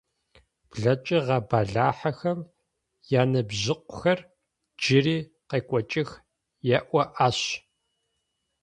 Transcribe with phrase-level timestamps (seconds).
[0.69, 2.39] Блэкӏыгъэ бэлахьэхэм
[3.21, 4.19] яныбжьыкъухэр
[4.79, 5.17] джыри
[5.49, 6.09] къекӏокӏых
[6.77, 7.39] еӏо ащ.